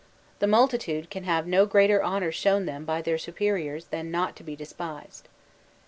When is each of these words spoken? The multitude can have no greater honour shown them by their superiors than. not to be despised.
The 0.39 0.47
multitude 0.47 1.11
can 1.11 1.25
have 1.25 1.45
no 1.45 1.67
greater 1.67 2.03
honour 2.03 2.31
shown 2.31 2.65
them 2.65 2.85
by 2.85 3.03
their 3.03 3.19
superiors 3.19 3.85
than. 3.85 4.09
not 4.09 4.35
to 4.37 4.43
be 4.43 4.55
despised. 4.55 5.27